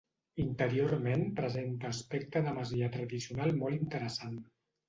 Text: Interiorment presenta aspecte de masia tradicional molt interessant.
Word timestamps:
Interiorment 0.43 1.25
presenta 1.41 1.91
aspecte 1.97 2.43
de 2.49 2.57
masia 2.57 2.91
tradicional 2.97 3.55
molt 3.63 3.81
interessant. 3.83 4.39